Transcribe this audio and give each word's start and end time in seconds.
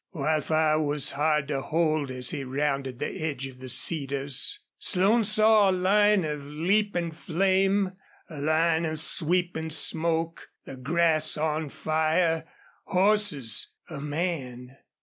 Wildfire 0.13 0.79
was 0.81 1.11
hard 1.11 1.47
to 1.49 1.61
hold 1.61 2.09
as 2.09 2.31
he 2.31 2.43
rounded 2.43 2.97
the 2.97 3.21
edge 3.23 3.45
of 3.45 3.59
the 3.59 3.69
cedars. 3.69 4.59
Slone 4.79 5.23
saw 5.23 5.69
a 5.69 5.71
line 5.71 6.25
of 6.25 6.41
leaping 6.43 7.11
flame, 7.11 7.91
a 8.27 8.41
line 8.41 8.85
of 8.87 8.99
sweeping 8.99 9.69
smoke, 9.69 10.49
the 10.65 10.75
grass 10.75 11.37
on 11.37 11.69
fire... 11.69 12.45
horses! 12.85 13.73
a 13.91 13.99
man! 14.01 14.75